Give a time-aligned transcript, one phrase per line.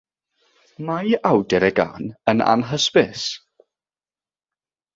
[0.87, 3.29] Mae awdur y gân yn anhysbys.